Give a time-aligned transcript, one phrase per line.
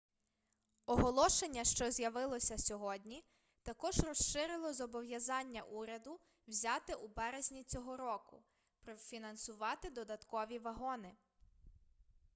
[0.85, 3.23] оголошення що з'явилося сьогодні
[3.63, 8.43] також розширило зобов'язання уряду взяте у березні цього року
[8.83, 11.11] профінансувати додаткові вагони